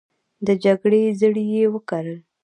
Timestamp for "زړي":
1.21-1.45